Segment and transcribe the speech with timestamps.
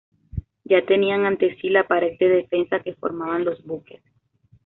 [0.63, 4.01] Ya tenían ante sí la pared de defensa que formaban los buques.